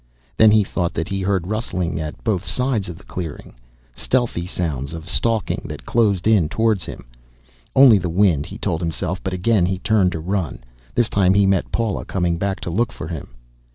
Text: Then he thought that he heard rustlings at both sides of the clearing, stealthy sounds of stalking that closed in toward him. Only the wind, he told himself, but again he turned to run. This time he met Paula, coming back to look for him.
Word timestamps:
Then 0.35 0.49
he 0.49 0.63
thought 0.63 0.95
that 0.95 1.09
he 1.09 1.21
heard 1.21 1.45
rustlings 1.45 1.99
at 1.99 2.23
both 2.23 2.47
sides 2.47 2.89
of 2.89 2.97
the 2.97 3.03
clearing, 3.03 3.53
stealthy 3.93 4.47
sounds 4.47 4.95
of 4.95 5.07
stalking 5.07 5.61
that 5.65 5.85
closed 5.85 6.25
in 6.25 6.49
toward 6.49 6.81
him. 6.81 7.05
Only 7.75 7.99
the 7.99 8.09
wind, 8.09 8.47
he 8.47 8.57
told 8.57 8.81
himself, 8.81 9.21
but 9.21 9.31
again 9.31 9.67
he 9.67 9.77
turned 9.77 10.11
to 10.13 10.19
run. 10.19 10.63
This 10.95 11.07
time 11.07 11.35
he 11.35 11.45
met 11.45 11.71
Paula, 11.71 12.03
coming 12.03 12.39
back 12.39 12.59
to 12.61 12.71
look 12.71 12.91
for 12.91 13.07
him. 13.09 13.35